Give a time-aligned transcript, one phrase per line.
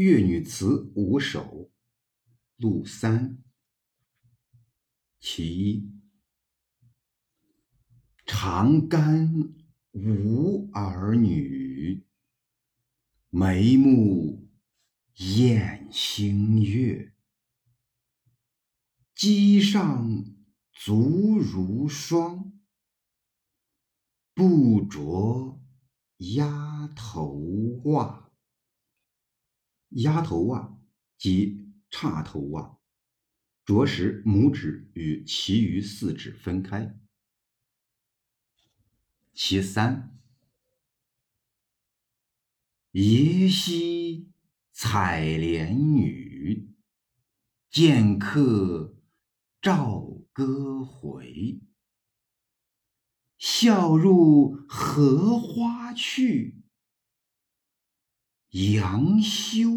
[0.00, 1.70] 越女词五首，
[2.56, 3.36] 陆三。
[5.18, 5.92] 其一，
[8.24, 9.30] 长干
[9.90, 12.06] 无儿女，
[13.28, 14.48] 眉目
[15.16, 17.14] 掩星月。
[19.14, 20.24] 机上
[20.72, 22.58] 足如霜，
[24.32, 25.60] 不着
[26.16, 27.34] 鸭头
[27.84, 28.29] 袜。
[29.90, 30.78] 鸭头袜
[31.18, 32.78] 及叉头袜，
[33.64, 36.98] 着时拇指与其余四指分开。
[39.32, 40.18] 其三，
[42.92, 44.32] 耶溪
[44.72, 46.74] 采莲女，
[47.70, 48.96] 见客
[49.60, 51.60] 棹歌回。
[53.38, 56.62] 笑入荷花去。
[58.50, 59.68] 杨修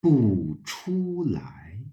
[0.00, 1.84] 不出来。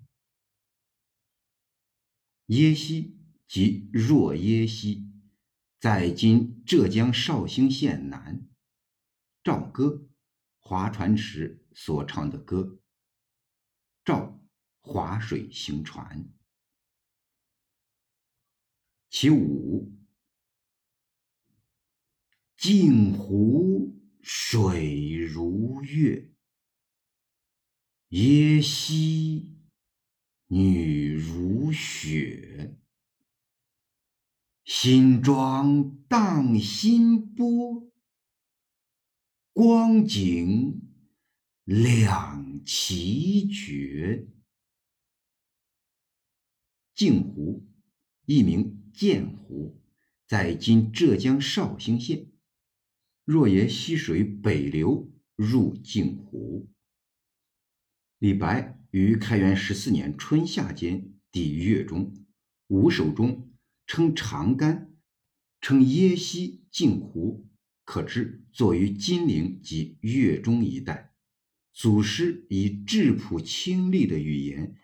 [2.45, 5.11] 耶溪即若耶溪，
[5.77, 8.47] 在今浙江绍兴县南。
[9.43, 10.07] 棹歌，
[10.59, 12.79] 划船时所唱的歌。
[14.05, 14.39] 棹，
[14.79, 16.31] 划水行船。
[19.09, 19.93] 其五，
[22.55, 23.98] 镜湖。
[24.31, 26.29] 水如月，
[28.09, 29.57] 耶溪
[30.45, 32.77] 女如雪。
[34.63, 37.91] 新妆荡新波，
[39.51, 40.79] 光景
[41.63, 44.27] 两奇绝。
[46.93, 47.67] 镜湖，
[48.27, 49.81] 一名鉴湖，
[50.27, 52.28] 在今浙江绍兴县。
[53.31, 56.67] 若沿溪水北流入镜湖。
[58.17, 62.11] 李白于开元十四年春夏间抵越中，
[62.69, 63.51] 五首中
[63.85, 64.91] 称长干，
[65.61, 67.45] 称耶溪镜湖，
[67.85, 71.13] 可知作于金陵及越中一带。
[71.71, 74.75] 祖师以质朴清丽的语言，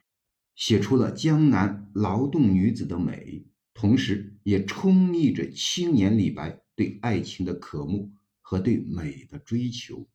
[0.56, 8.14] 写出了江南劳动女子的美，同时也充溢着青年李白对爱情的渴慕。
[8.46, 10.08] 和对美的追求。